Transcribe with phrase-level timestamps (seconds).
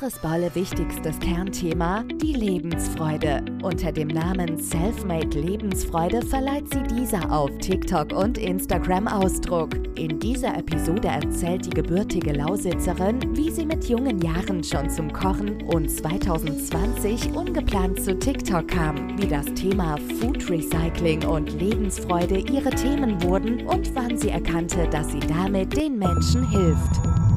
[0.00, 3.44] Doris Bolle wichtigstes Kernthema, die Lebensfreude.
[3.62, 9.74] Unter dem Namen Selfmade Lebensfreude verleiht sie dieser auf TikTok und Instagram Ausdruck.
[9.98, 15.60] In dieser Episode erzählt die gebürtige Lausitzerin, wie sie mit jungen Jahren schon zum Kochen
[15.64, 23.22] und 2020 ungeplant zu TikTok kam, wie das Thema Food Recycling und Lebensfreude ihre Themen
[23.22, 27.29] wurden und wann sie erkannte, dass sie damit den Menschen hilft.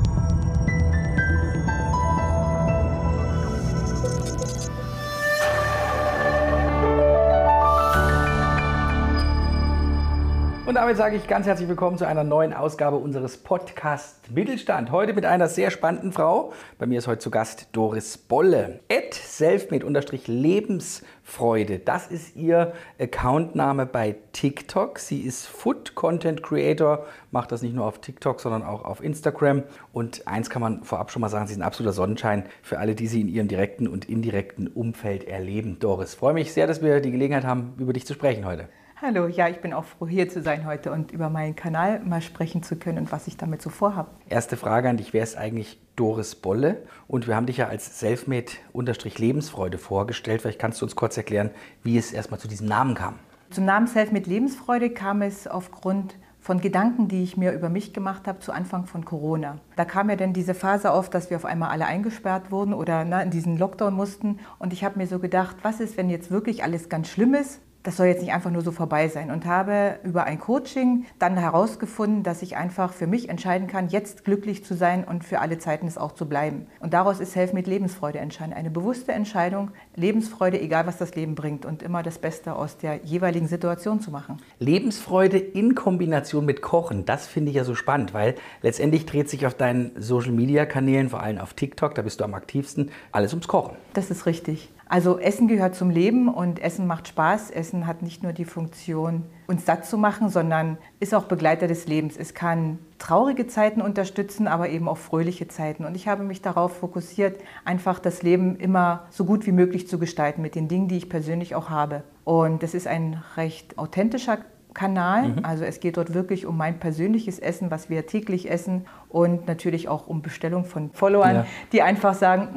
[10.73, 14.89] Und damit sage ich ganz herzlich willkommen zu einer neuen Ausgabe unseres Podcast Mittelstand.
[14.89, 16.51] Heute mit einer sehr spannenden Frau.
[16.79, 18.79] Bei mir ist heute zu Gast Doris Bolle.
[18.91, 21.77] At selfmade-lebensfreude.
[21.77, 24.97] Das ist ihr Accountname bei TikTok.
[24.97, 29.61] Sie ist Food Content Creator, macht das nicht nur auf TikTok, sondern auch auf Instagram.
[29.91, 32.95] Und eins kann man vorab schon mal sagen, sie ist ein absoluter Sonnenschein für alle,
[32.95, 35.77] die sie in ihrem direkten und indirekten Umfeld erleben.
[35.79, 38.69] Doris, freue mich sehr, dass wir die Gelegenheit haben, über dich zu sprechen heute.
[39.05, 42.21] Hallo, ja, ich bin auch froh, hier zu sein heute und über meinen Kanal mal
[42.21, 44.07] sprechen zu können und was ich damit so vorhabe.
[44.29, 46.83] Erste Frage an dich, wer ist eigentlich Doris Bolle?
[47.09, 50.41] Und wir haben dich ja als Selfmade-Lebensfreude vorgestellt.
[50.41, 51.49] Vielleicht kannst du uns kurz erklären,
[51.83, 53.15] wie es erstmal zu diesem Namen kam.
[53.49, 58.25] Zum Namen Selfmade Lebensfreude kam es aufgrund von Gedanken, die ich mir über mich gemacht
[58.25, 59.57] habe zu Anfang von Corona.
[59.75, 63.03] Da kam ja dann diese Phase auf, dass wir auf einmal alle eingesperrt wurden oder
[63.03, 64.39] na, in diesen Lockdown mussten.
[64.59, 67.59] Und ich habe mir so gedacht, was ist, wenn jetzt wirklich alles ganz schlimm ist?
[67.83, 69.29] Das soll jetzt nicht einfach nur so vorbei sein.
[69.29, 74.23] Und habe über ein Coaching dann herausgefunden, dass ich einfach für mich entscheiden kann, jetzt
[74.23, 76.67] glücklich zu sein und für alle Zeiten es auch zu bleiben.
[76.79, 78.53] Und daraus ist Helfen mit Lebensfreude entscheiden.
[78.53, 83.03] Eine bewusste Entscheidung, Lebensfreude, egal was das Leben bringt und immer das Beste aus der
[83.03, 84.37] jeweiligen Situation zu machen.
[84.59, 89.45] Lebensfreude in Kombination mit Kochen, das finde ich ja so spannend, weil letztendlich dreht sich
[89.45, 93.75] auf deinen Social-Media-Kanälen, vor allem auf TikTok, da bist du am aktivsten, alles ums Kochen.
[93.93, 94.69] Das ist richtig.
[94.93, 97.49] Also Essen gehört zum Leben und Essen macht Spaß.
[97.49, 101.87] Essen hat nicht nur die Funktion, uns satt zu machen, sondern ist auch Begleiter des
[101.87, 102.15] Lebens.
[102.15, 105.85] Es kann traurige Zeiten unterstützen, aber eben auch fröhliche Zeiten.
[105.85, 109.97] Und ich habe mich darauf fokussiert, einfach das Leben immer so gut wie möglich zu
[109.97, 112.03] gestalten mit den Dingen, die ich persönlich auch habe.
[112.23, 114.37] Und das ist ein recht authentischer
[114.75, 115.29] Kanal.
[115.29, 115.39] Mhm.
[115.41, 119.89] Also es geht dort wirklich um mein persönliches Essen, was wir täglich essen und natürlich
[119.89, 121.45] auch um Bestellung von Followern, ja.
[121.71, 122.49] die einfach sagen,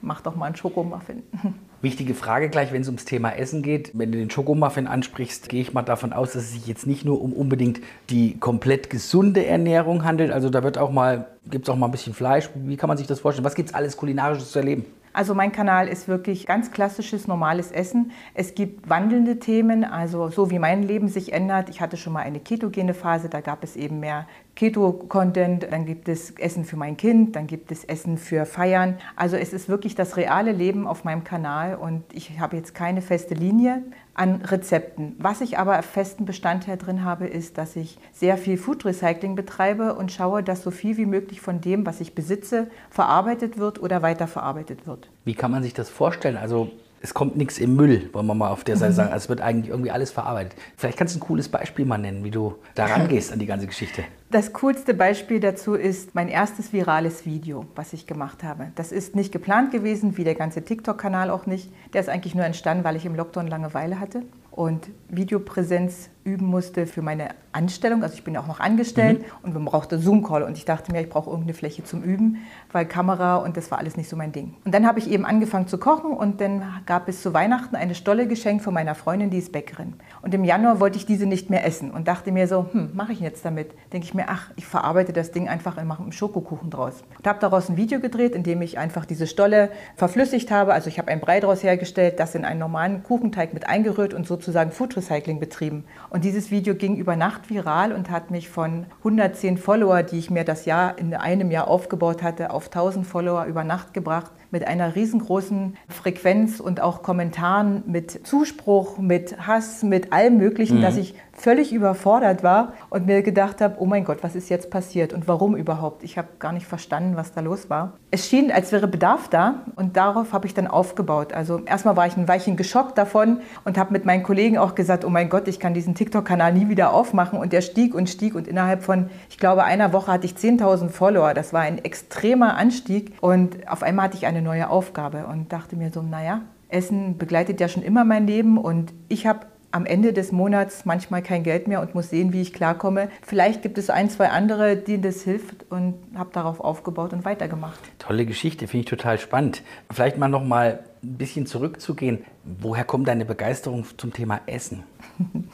[0.00, 1.24] mach doch mal einen Schokomuffin.
[1.82, 3.92] Wichtige Frage gleich, wenn es ums Thema Essen geht.
[3.94, 7.06] Wenn du den Schokomuffin ansprichst, gehe ich mal davon aus, dass es sich jetzt nicht
[7.06, 7.80] nur um unbedingt
[8.10, 10.30] die komplett gesunde Ernährung handelt.
[10.30, 12.50] Also da wird auch mal, gibt es auch mal ein bisschen Fleisch.
[12.54, 13.46] Wie kann man sich das vorstellen?
[13.46, 14.84] Was gibt es alles kulinarisches zu erleben?
[15.12, 18.12] Also mein Kanal ist wirklich ganz klassisches, normales Essen.
[18.34, 21.68] Es gibt wandelnde Themen, also so wie mein Leben sich ändert.
[21.68, 24.28] Ich hatte schon mal eine ketogene Phase, da gab es eben mehr
[24.60, 28.98] Keto-Content, dann gibt es Essen für mein Kind, dann gibt es Essen für Feiern.
[29.16, 33.00] Also es ist wirklich das reale Leben auf meinem Kanal und ich habe jetzt keine
[33.00, 33.82] feste Linie
[34.12, 35.16] an Rezepten.
[35.18, 39.94] Was ich aber festen Bestandteil drin habe, ist, dass ich sehr viel Food Recycling betreibe
[39.94, 44.02] und schaue, dass so viel wie möglich von dem, was ich besitze, verarbeitet wird oder
[44.02, 45.08] weiterverarbeitet wird.
[45.24, 46.36] Wie kann man sich das vorstellen?
[46.36, 46.70] Also
[47.02, 48.96] es kommt nichts im Müll, wollen wir mal auf der Seite mhm.
[48.96, 49.12] sagen.
[49.12, 50.54] Also es wird eigentlich irgendwie alles verarbeitet.
[50.76, 53.66] Vielleicht kannst du ein cooles Beispiel mal nennen, wie du da rangehst an die ganze
[53.66, 54.04] Geschichte.
[54.30, 58.70] Das coolste Beispiel dazu ist mein erstes virales Video, was ich gemacht habe.
[58.74, 61.72] Das ist nicht geplant gewesen, wie der ganze TikTok-Kanal auch nicht.
[61.94, 66.86] Der ist eigentlich nur entstanden, weil ich im Lockdown Langeweile hatte und Videopräsenz üben musste
[66.86, 68.02] für meine Anstellung.
[68.02, 69.26] Also ich bin ja auch noch angestellt mhm.
[69.42, 72.38] und man brauchte Zoom-Call und ich dachte mir, ich brauche irgendeine Fläche zum Üben,
[72.72, 74.54] weil Kamera und das war alles nicht so mein Ding.
[74.64, 77.94] Und dann habe ich eben angefangen zu kochen und dann gab es zu Weihnachten eine
[77.94, 79.94] Stolle geschenkt von meiner Freundin, die ist Bäckerin.
[80.22, 83.12] Und im Januar wollte ich diese nicht mehr essen und dachte mir so, hm, mache
[83.12, 83.72] ich jetzt damit?
[83.92, 87.02] Denke ich mir, ach, ich verarbeite das Ding einfach und mache einen Schokokuchen draus.
[87.18, 90.72] Und habe daraus ein Video gedreht, in dem ich einfach diese Stolle verflüssigt habe.
[90.72, 94.26] Also ich habe einen Brei daraus hergestellt, das in einen normalen Kuchenteig mit eingerührt und
[94.26, 95.84] sozusagen Food Recycling betrieben.
[96.10, 100.28] Und dieses Video ging über Nacht viral und hat mich von 110 Follower, die ich
[100.28, 104.66] mir das Jahr in einem Jahr aufgebaut hatte, auf 1000 Follower über Nacht gebracht mit
[104.66, 110.82] einer riesengroßen Frequenz und auch Kommentaren mit Zuspruch, mit Hass, mit allem Möglichen, mhm.
[110.82, 114.70] dass ich völlig überfordert war und mir gedacht habe, oh mein Gott, was ist jetzt
[114.70, 116.04] passiert und warum überhaupt?
[116.04, 117.94] Ich habe gar nicht verstanden, was da los war.
[118.10, 121.32] Es schien, als wäre Bedarf da und darauf habe ich dann aufgebaut.
[121.32, 125.04] Also erstmal war ich ein Weilchen geschockt davon und habe mit meinen Kollegen auch gesagt,
[125.04, 128.34] oh mein Gott, ich kann diesen TikTok-Kanal nie wieder aufmachen und der stieg und stieg
[128.34, 131.34] und innerhalb von, ich glaube, einer Woche hatte ich 10.000 Follower.
[131.34, 135.76] Das war ein extremer Anstieg und auf einmal hatte ich eine neue Aufgabe und dachte
[135.76, 140.12] mir so, naja, Essen begleitet ja schon immer mein Leben und ich habe am Ende
[140.12, 143.08] des Monats manchmal kein Geld mehr und muss sehen, wie ich klarkomme.
[143.22, 147.80] Vielleicht gibt es ein, zwei andere, denen das hilft und habe darauf aufgebaut und weitergemacht.
[147.98, 149.62] Tolle Geschichte, finde ich total spannend.
[149.90, 152.24] Vielleicht mal noch mal ein bisschen zurückzugehen.
[152.44, 154.82] Woher kommt deine Begeisterung zum Thema Essen?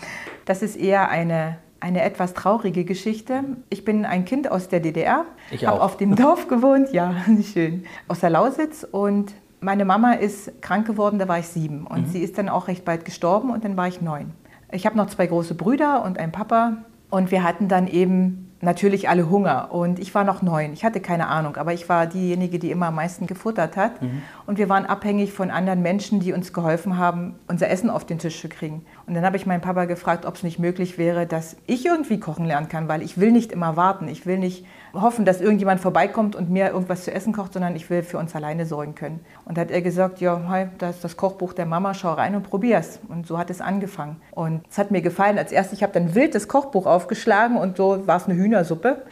[0.45, 3.45] Das ist eher eine eine etwas traurige Geschichte.
[3.69, 5.25] Ich bin ein Kind aus der DDR,
[5.65, 7.15] habe auf dem Dorf gewohnt, ja,
[7.53, 12.03] schön, aus der Lausitz und meine Mama ist krank geworden, da war ich sieben und
[12.03, 12.07] mhm.
[12.07, 14.33] sie ist dann auch recht bald gestorben und dann war ich neun.
[14.71, 16.79] Ich habe noch zwei große Brüder und einen Papa
[17.11, 20.73] und wir hatten dann eben natürlich alle Hunger und ich war noch neun.
[20.73, 24.01] Ich hatte keine Ahnung, aber ich war diejenige, die immer am meisten gefuttert hat.
[24.01, 24.23] Mhm.
[24.47, 28.19] Und wir waren abhängig von anderen Menschen, die uns geholfen haben, unser Essen auf den
[28.19, 28.85] Tisch zu kriegen.
[29.07, 32.19] Und dann habe ich meinen Papa gefragt, ob es nicht möglich wäre, dass ich irgendwie
[32.19, 34.09] kochen lernen kann, weil ich will nicht immer warten.
[34.09, 34.65] Ich will nicht
[34.95, 38.35] hoffen, dass irgendjemand vorbeikommt und mir irgendwas zu essen kocht, sondern ich will für uns
[38.35, 39.21] alleine sorgen können.
[39.45, 42.35] Und da hat er gesagt, ja, hi, das ist das Kochbuch der Mama, schau rein
[42.35, 43.01] und probier's.
[43.09, 44.17] Und so hat es angefangen.
[44.31, 45.39] Und es hat mir gefallen.
[45.39, 48.46] Als erstes, ich habe dann wild das Kochbuch aufgeschlagen und so war es eine Hühnersuppe.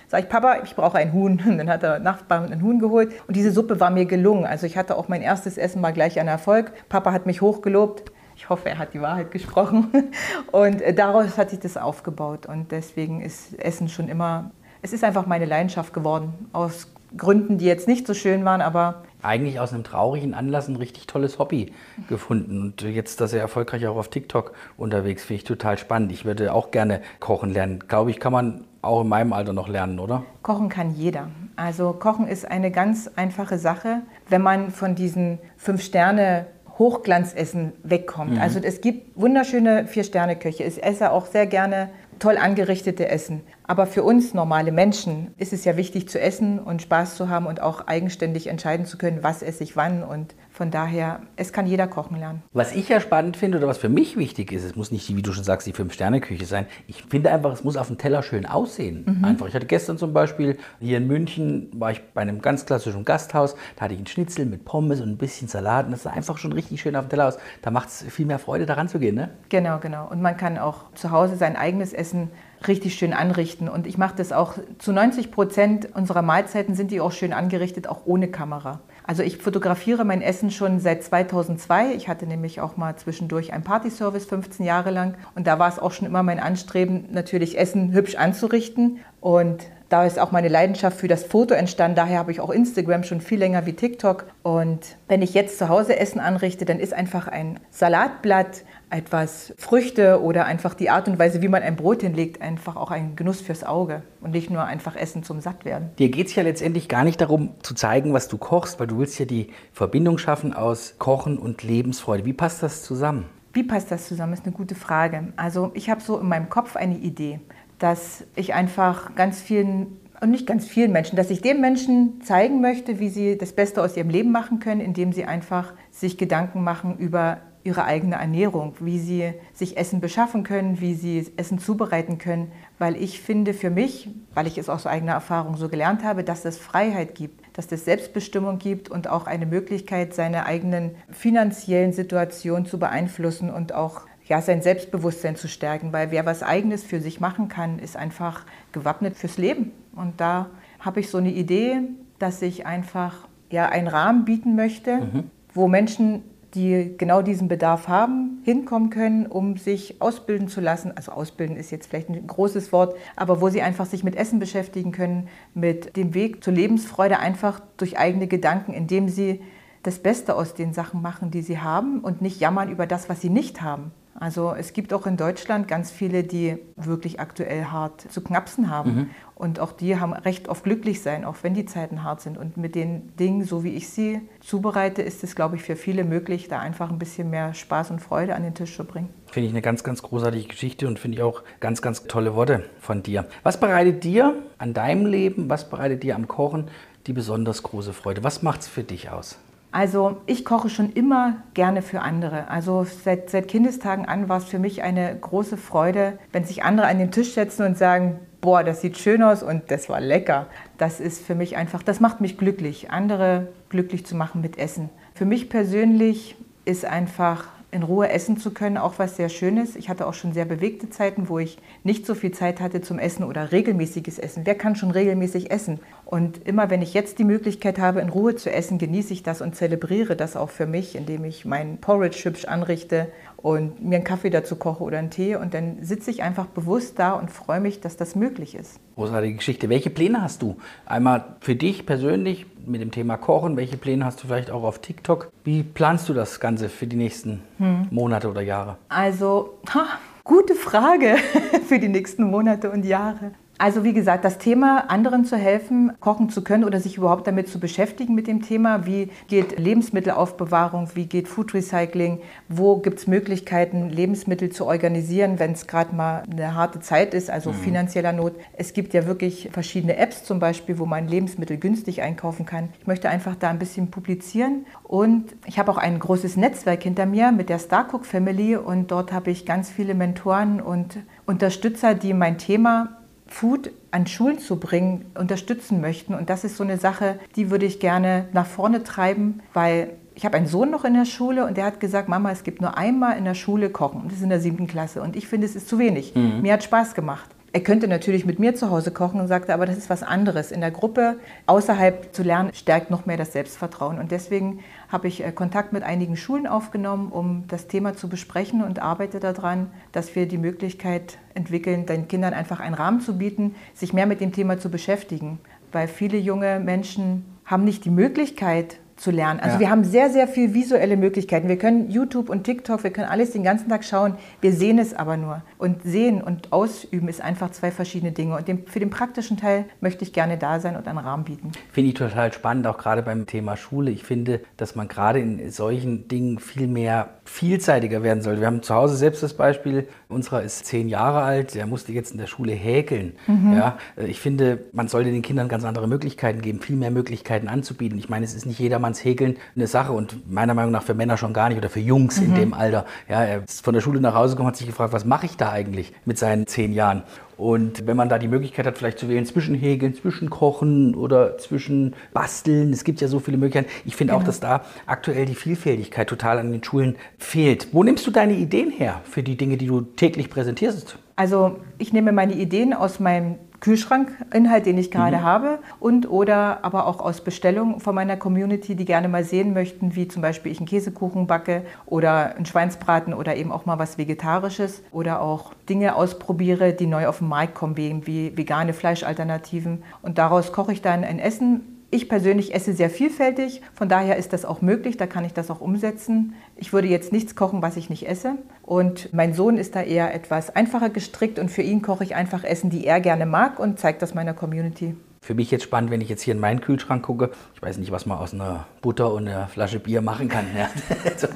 [0.09, 1.41] Sag ich, Papa, ich brauche ein Huhn.
[1.47, 3.13] Und dann hat der Nachbar ein Huhn geholt.
[3.27, 4.47] Und diese Suppe war mir gelungen.
[4.47, 6.73] Also ich hatte auch mein erstes Essen mal gleich einen Erfolg.
[6.89, 8.13] Papa hat mich hochgelobt.
[8.37, 9.91] Ich hoffe, er hat die Wahrheit gesprochen.
[10.53, 12.47] Und äh, daraus hat sich das aufgebaut.
[12.47, 14.51] Und deswegen ist Essen schon immer
[14.85, 16.35] es ist einfach meine Leidenschaft geworden.
[16.53, 19.03] Aus Gründen, die jetzt nicht so schön waren, aber.
[19.25, 21.73] Eigentlich aus einem traurigen Anlass ein richtig tolles Hobby
[22.09, 22.61] gefunden.
[22.61, 26.13] Und jetzt, dass er erfolgreich auch auf TikTok unterwegs, finde ich total spannend.
[26.13, 27.85] Ich würde auch gerne kochen lernen.
[27.89, 30.25] Glaube ich, kann man auch in meinem Alter noch lernen, oder?
[30.43, 31.31] Kochen kann jeder.
[31.57, 36.47] Also Kochen ist eine ganz einfache Sache, wenn man von diesen fünf Sterne
[36.79, 38.33] Hochglanzessen wegkommt.
[38.33, 38.41] Mhm.
[38.41, 40.65] Also es gibt wunderschöne Vier-Sterne-Köche.
[40.65, 43.43] Ich esse auch sehr gerne toll angerichtete Essen.
[43.65, 47.47] Aber für uns normale Menschen ist es ja wichtig zu essen und Spaß zu haben
[47.47, 50.03] und auch eigenständig entscheiden zu können, was esse ich wann.
[50.03, 52.45] Und von daher, es kann jeder kochen lernen.
[52.53, 55.21] Was ich ja spannend finde oder was für mich wichtig ist, es muss nicht, wie
[55.21, 56.67] du schon sagst, die Fünf-Sterne-Küche sein.
[56.87, 59.05] Ich finde einfach, es muss auf dem Teller schön aussehen.
[59.05, 59.25] Mhm.
[59.25, 59.49] Einfach.
[59.49, 63.57] Ich hatte gestern zum Beispiel hier in München, war ich bei einem ganz klassischen Gasthaus,
[63.75, 66.39] da hatte ich einen Schnitzel mit Pommes und ein bisschen Salat und das sah einfach
[66.39, 67.39] schon richtig schön auf dem Teller aus.
[67.61, 69.31] Da macht es viel mehr Freude, daran zu gehen, ne?
[69.49, 70.09] Genau, genau.
[70.09, 72.31] Und man kann auch zu Hause sein eigenes Essen
[72.69, 73.69] richtig schön anrichten.
[73.69, 77.89] Und ich mache das auch zu 90 Prozent unserer Mahlzeiten sind die auch schön angerichtet,
[77.89, 78.81] auch ohne Kamera.
[79.07, 81.93] Also ich fotografiere mein Essen schon seit 2002.
[81.95, 85.15] Ich hatte nämlich auch mal zwischendurch einen Partyservice 15 Jahre lang.
[85.35, 89.01] Und da war es auch schon immer mein Anstreben, natürlich Essen hübsch anzurichten.
[89.21, 91.97] Und da ist auch meine Leidenschaft für das Foto entstanden.
[91.97, 94.25] Daher habe ich auch Instagram schon viel länger wie TikTok.
[94.43, 100.23] Und wenn ich jetzt zu Hause Essen anrichte, dann ist einfach ein Salatblatt, etwas Früchte
[100.23, 103.41] oder einfach die Art und Weise, wie man ein Brot hinlegt, einfach auch ein Genuss
[103.41, 105.91] fürs Auge und nicht nur einfach Essen zum Sattwerden.
[105.99, 108.99] Dir geht es ja letztendlich gar nicht darum zu zeigen, was du kochst, weil du
[108.99, 112.25] willst ja die Verbindung schaffen aus Kochen und Lebensfreude.
[112.25, 113.27] Wie passt das zusammen?
[113.53, 115.33] Wie passt das zusammen, ist eine gute Frage.
[115.37, 117.41] Also ich habe so in meinem Kopf eine Idee,
[117.79, 122.61] dass ich einfach ganz vielen und nicht ganz vielen Menschen, dass ich den Menschen zeigen
[122.61, 126.65] möchte, wie sie das Beste aus ihrem Leben machen können, indem sie einfach sich Gedanken
[126.65, 132.19] machen über ihre eigene Ernährung, wie sie sich Essen beschaffen können, wie sie Essen zubereiten
[132.19, 136.25] können, weil ich finde für mich, weil ich es aus eigener Erfahrung so gelernt habe,
[136.25, 141.95] dass es Freiheit gibt, dass es Selbstbestimmung gibt und auch eine Möglichkeit, seine eigenen finanziellen
[141.95, 147.01] Situationen zu beeinflussen und auch ja, sein Selbstbewusstsein zu stärken, weil wer was Eigenes für
[147.01, 149.73] sich machen kann, ist einfach gewappnet fürs Leben.
[149.95, 151.81] Und da habe ich so eine Idee,
[152.19, 155.31] dass ich einfach ja, einen Rahmen bieten möchte, mhm.
[155.53, 156.23] wo Menschen
[156.55, 160.93] die genau diesen Bedarf haben, hinkommen können, um sich ausbilden zu lassen.
[160.97, 164.39] Also ausbilden ist jetzt vielleicht ein großes Wort, aber wo sie einfach sich mit Essen
[164.39, 169.41] beschäftigen können, mit dem Weg zur Lebensfreude einfach durch eigene Gedanken, indem sie
[169.83, 173.21] das Beste aus den Sachen machen, die sie haben und nicht jammern über das, was
[173.21, 173.93] sie nicht haben.
[174.19, 178.95] Also es gibt auch in Deutschland ganz viele, die wirklich aktuell hart zu knapsen haben.
[178.95, 179.11] Mhm.
[179.35, 182.39] Und auch die haben recht auf glücklich sein, auch wenn die Zeiten hart sind.
[182.39, 186.05] Und mit den Dingen, so wie ich sie zubereite, ist es, glaube ich, für viele
[186.05, 189.09] möglich, da einfach ein bisschen mehr Spaß und Freude an den Tisch zu bringen.
[189.27, 192.65] Finde ich eine ganz, ganz großartige Geschichte und finde ich auch ganz, ganz tolle Worte
[192.79, 193.27] von dir.
[193.43, 196.69] Was bereitet dir an deinem Leben, was bereitet dir am Kochen
[197.09, 198.23] die besonders große Freude?
[198.23, 199.39] Was macht es für dich aus?
[199.75, 202.47] Also ich koche schon immer gerne für andere.
[202.47, 206.87] Also seit, seit Kindestagen an war es für mich eine große Freude, wenn sich andere
[206.87, 210.47] an den Tisch setzen und sagen, boah, das sieht schön aus und das war lecker.
[210.79, 214.91] Das ist für mich einfach, das macht mich glücklich, andere glücklich zu machen mit Essen.
[215.13, 219.75] Für mich persönlich ist einfach in Ruhe essen zu können, auch was sehr Schönes.
[219.75, 223.01] Ich hatte auch schon sehr bewegte Zeiten, wo ich nicht so viel Zeit hatte zum
[223.01, 224.47] Essen oder regelmäßiges Essen.
[224.47, 225.81] Wer kann schon regelmäßig essen?
[226.05, 229.41] Und immer wenn ich jetzt die Möglichkeit habe, in Ruhe zu essen, genieße ich das
[229.41, 234.05] und zelebriere das auch für mich, indem ich mein Porridge hübsch anrichte und mir einen
[234.05, 235.37] Kaffee dazu koche oder einen Tee.
[235.37, 238.81] Und dann sitze ich einfach bewusst da und freue mich, dass das möglich ist.
[238.97, 239.69] Großartige Geschichte.
[239.69, 240.57] Welche Pläne hast du?
[240.87, 243.57] Einmal für dich persönlich mit dem Thema Kochen.
[243.57, 245.31] Welche Pläne hast du vielleicht auch auf TikTok?
[245.45, 247.89] Wie planst du das Ganze für die nächsten hm.
[247.91, 248.77] Monate oder Jahre?
[248.89, 249.87] Also, ha,
[250.23, 251.17] gute Frage
[251.69, 253.33] für die nächsten Monate und Jahre.
[253.57, 257.49] Also wie gesagt, das Thema, anderen zu helfen, kochen zu können oder sich überhaupt damit
[257.49, 263.07] zu beschäftigen mit dem Thema, wie geht Lebensmittelaufbewahrung, wie geht Food Recycling, wo gibt es
[263.07, 267.55] Möglichkeiten, Lebensmittel zu organisieren, wenn es gerade mal eine harte Zeit ist, also mhm.
[267.55, 268.35] finanzieller Not.
[268.55, 272.71] Es gibt ja wirklich verschiedene Apps zum Beispiel, wo man Lebensmittel günstig einkaufen kann.
[272.81, 277.07] Ich möchte einfach da ein bisschen publizieren und ich habe auch ein großes Netzwerk hinter
[277.07, 282.15] mir mit der Starcook Family und dort habe ich ganz viele Mentoren und Unterstützer, die
[282.15, 286.15] mein Thema Food an Schulen zu bringen, unterstützen möchten.
[286.15, 290.25] Und das ist so eine Sache, die würde ich gerne nach vorne treiben, weil ich
[290.25, 292.77] habe einen Sohn noch in der Schule und der hat gesagt, Mama, es gibt nur
[292.77, 294.03] einmal in der Schule Kochen.
[294.03, 295.03] Und das ist in der siebten Klasse.
[295.03, 296.15] Und ich finde, es ist zu wenig.
[296.15, 296.43] Mhm.
[296.43, 297.34] Mir hat Spaß gemacht.
[297.55, 300.51] Er könnte natürlich mit mir zu Hause kochen und sagte, aber das ist was anderes.
[300.51, 304.01] In der Gruppe außerhalb zu lernen, stärkt noch mehr das Selbstvertrauen.
[304.01, 304.59] Und deswegen
[304.89, 309.21] habe ich äh, Kontakt mit einigen Schulen aufgenommen, um das Thema zu besprechen und arbeite
[309.21, 314.07] daran, dass wir die Möglichkeit entwickeln, den Kindern einfach einen Rahmen zu bieten, sich mehr
[314.07, 315.39] mit dem Thema zu beschäftigen.
[315.71, 319.41] Weil viele junge Menschen haben nicht die Möglichkeit, zu lernen.
[319.41, 319.61] Also ja.
[319.61, 321.49] wir haben sehr, sehr viele visuelle Möglichkeiten.
[321.49, 324.15] Wir können YouTube und TikTok, wir können alles den ganzen Tag schauen.
[324.41, 325.43] Wir sehen es aber nur.
[325.59, 328.37] Und sehen und ausüben ist einfach zwei verschiedene Dinge.
[328.37, 331.53] Und dem, für den praktischen Teil möchte ich gerne da sein und einen Rahmen bieten.
[331.73, 333.91] Finde ich total spannend, auch gerade beim Thema Schule.
[333.91, 338.41] Ich finde, dass man gerade in solchen Dingen viel mehr vielseitiger werden sollte.
[338.41, 342.13] Wir haben zu Hause selbst das Beispiel, unserer ist zehn Jahre alt, der musste jetzt
[342.13, 343.15] in der Schule häkeln.
[343.27, 343.55] Mhm.
[343.55, 347.99] Ja, ich finde, man sollte den Kindern ganz andere Möglichkeiten geben, viel mehr Möglichkeiten anzubieten.
[347.99, 351.17] Ich meine, es ist nicht jedermanns Häkeln eine Sache und meiner Meinung nach für Männer
[351.17, 352.27] schon gar nicht oder für Jungs mhm.
[352.27, 352.85] in dem Alter.
[353.09, 355.37] Ja, er ist von der Schule nach Hause gekommen, hat sich gefragt, was mache ich
[355.37, 357.03] da eigentlich mit seinen zehn Jahren?
[357.37, 361.37] Und wenn man da die Möglichkeit hat, vielleicht zu wählen zwischen Häkeln, zwischen Kochen oder
[361.39, 363.69] zwischen Basteln, es gibt ja so viele Möglichkeiten.
[363.85, 364.23] Ich finde genau.
[364.23, 367.69] auch, dass da aktuell die Vielfältigkeit total an den Schulen fehlt.
[367.73, 370.97] Wo nimmst du deine Ideen her für die Dinge, die du täglich präsentierst?
[371.17, 375.23] Also ich nehme meine Ideen aus meinem Kühlschrankinhalt, den ich gerade mhm.
[375.23, 379.97] habe und oder aber auch aus Bestellungen von meiner Community, die gerne mal sehen möchten,
[379.97, 383.97] wie zum Beispiel ich einen Käsekuchen backe oder einen Schweinsbraten oder eben auch mal was
[383.97, 389.83] Vegetarisches oder auch Dinge ausprobiere, die neu auf den Markt kommen, wie vegane Fleischalternativen.
[390.03, 394.33] Und daraus koche ich dann ein Essen ich persönlich esse sehr vielfältig, von daher ist
[394.33, 396.35] das auch möglich, da kann ich das auch umsetzen.
[396.57, 398.35] Ich würde jetzt nichts kochen, was ich nicht esse.
[398.63, 402.43] Und mein Sohn ist da eher etwas einfacher gestrickt und für ihn koche ich einfach
[402.43, 404.97] Essen, die er gerne mag und zeige das meiner Community.
[405.21, 407.31] Für mich jetzt spannend, wenn ich jetzt hier in meinen Kühlschrank gucke.
[407.55, 410.45] Ich weiß nicht, was man aus einer Butter und einer Flasche Bier machen kann.
[410.55, 410.69] Ja.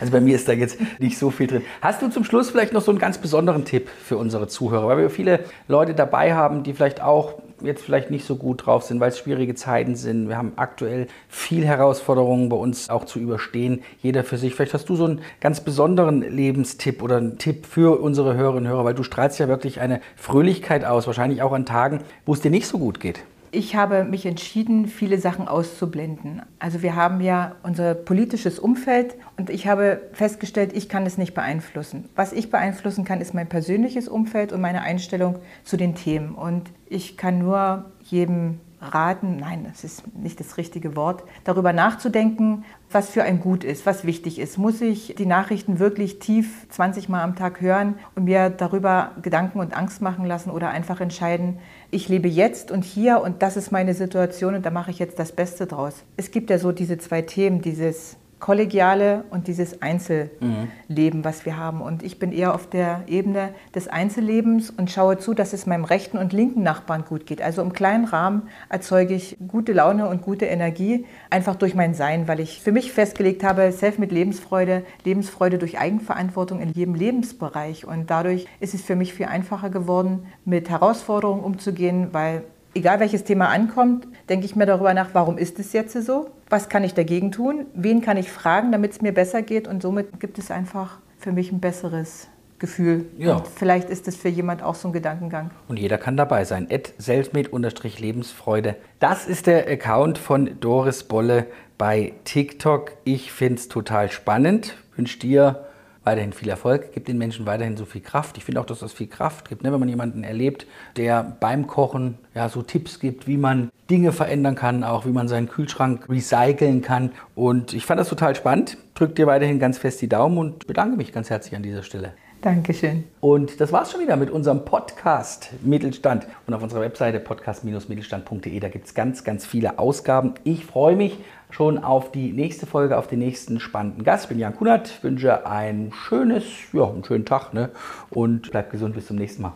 [0.00, 1.62] also bei mir ist da jetzt nicht so viel drin.
[1.82, 4.86] Hast du zum Schluss vielleicht noch so einen ganz besonderen Tipp für unsere Zuhörer?
[4.86, 7.34] Weil wir viele Leute dabei haben, die vielleicht auch
[7.66, 10.28] jetzt vielleicht nicht so gut drauf sind, weil es schwierige Zeiten sind.
[10.28, 14.54] Wir haben aktuell viel Herausforderungen bei uns auch zu überstehen, jeder für sich.
[14.54, 18.70] Vielleicht hast du so einen ganz besonderen Lebenstipp oder einen Tipp für unsere Hörerinnen und
[18.70, 22.40] Hörer, weil du strahlst ja wirklich eine Fröhlichkeit aus, wahrscheinlich auch an Tagen, wo es
[22.40, 23.20] dir nicht so gut geht.
[23.54, 26.42] Ich habe mich entschieden, viele Sachen auszublenden.
[26.58, 31.34] Also wir haben ja unser politisches Umfeld und ich habe festgestellt, ich kann es nicht
[31.34, 32.08] beeinflussen.
[32.16, 36.34] Was ich beeinflussen kann, ist mein persönliches Umfeld und meine Einstellung zu den Themen.
[36.34, 38.58] Und ich kann nur jedem
[38.92, 43.86] raten, nein, das ist nicht das richtige Wort, darüber nachzudenken, was für ein Gut ist,
[43.86, 44.58] was wichtig ist.
[44.58, 49.60] Muss ich die Nachrichten wirklich tief 20 Mal am Tag hören und mir darüber Gedanken
[49.60, 51.58] und Angst machen lassen oder einfach entscheiden,
[51.90, 55.18] ich lebe jetzt und hier und das ist meine Situation und da mache ich jetzt
[55.18, 56.04] das Beste draus.
[56.16, 61.24] Es gibt ja so diese zwei Themen, dieses kollegiale und dieses Einzelleben, mhm.
[61.24, 61.80] was wir haben.
[61.80, 65.84] Und ich bin eher auf der Ebene des Einzellebens und schaue zu, dass es meinem
[65.84, 67.40] rechten und linken Nachbarn gut geht.
[67.40, 72.28] Also im kleinen Rahmen erzeuge ich gute Laune und gute Energie einfach durch mein Sein,
[72.28, 77.86] weil ich für mich festgelegt habe, Self mit Lebensfreude, Lebensfreude durch Eigenverantwortung in jedem Lebensbereich.
[77.86, 82.42] Und dadurch ist es für mich viel einfacher geworden, mit Herausforderungen umzugehen, weil
[82.74, 86.30] egal welches Thema ankommt, denke ich mir darüber nach, warum ist es jetzt so?
[86.48, 87.66] Was kann ich dagegen tun?
[87.74, 89.66] Wen kann ich fragen, damit es mir besser geht?
[89.68, 92.28] Und somit gibt es einfach für mich ein besseres
[92.58, 93.06] Gefühl.
[93.18, 93.36] Ja.
[93.36, 95.50] Und vielleicht ist es für jemand auch so ein Gedankengang.
[95.68, 96.68] Und jeder kann dabei sein.
[96.98, 98.76] Selfmade-Lebensfreude.
[99.00, 101.46] Das ist der Account von Doris Bolle
[101.78, 102.92] bei TikTok.
[103.04, 104.76] Ich finde es total spannend.
[104.96, 105.66] Wünsche dir
[106.04, 108.36] weiterhin viel Erfolg, gibt den Menschen weiterhin so viel Kraft.
[108.36, 109.72] Ich finde auch, dass das viel Kraft gibt, ne?
[109.72, 114.54] wenn man jemanden erlebt, der beim Kochen ja, so Tipps gibt, wie man Dinge verändern
[114.54, 117.12] kann, auch wie man seinen Kühlschrank recyceln kann.
[117.34, 118.78] Und ich fand das total spannend.
[118.94, 122.14] Drück dir weiterhin ganz fest die Daumen und bedanke mich ganz herzlich an dieser Stelle.
[122.44, 123.04] Dankeschön.
[123.20, 126.26] Und das war's schon wieder mit unserem Podcast Mittelstand.
[126.46, 130.34] Und auf unserer Webseite podcast-mittelstand.de, da gibt es ganz, ganz viele Ausgaben.
[130.44, 131.16] Ich freue mich
[131.48, 134.24] schon auf die nächste Folge, auf den nächsten spannenden Gast.
[134.24, 137.70] Ich bin Jan Kunert, wünsche ein schönes, ja, einen schönen Tag ne?
[138.10, 139.54] und bleibt gesund bis zum nächsten Mal.